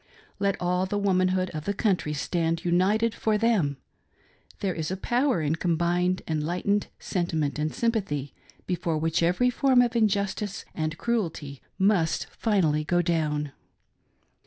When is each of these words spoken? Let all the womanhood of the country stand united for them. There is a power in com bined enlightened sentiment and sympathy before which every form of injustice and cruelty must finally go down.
Let 0.39 0.59
all 0.59 0.87
the 0.87 0.97
womanhood 0.97 1.51
of 1.51 1.65
the 1.65 1.75
country 1.75 2.11
stand 2.13 2.65
united 2.65 3.13
for 3.13 3.37
them. 3.37 3.77
There 4.59 4.73
is 4.73 4.89
a 4.89 4.97
power 4.97 5.43
in 5.43 5.57
com 5.57 5.77
bined 5.77 6.21
enlightened 6.27 6.87
sentiment 6.97 7.59
and 7.59 7.71
sympathy 7.71 8.33
before 8.65 8.97
which 8.97 9.21
every 9.21 9.51
form 9.51 9.79
of 9.79 9.95
injustice 9.95 10.65
and 10.73 10.97
cruelty 10.97 11.61
must 11.77 12.25
finally 12.31 12.83
go 12.83 13.03
down. 13.03 13.51